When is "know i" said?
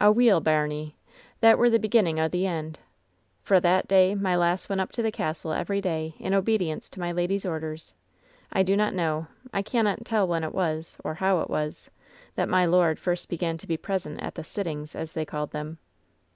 8.94-9.60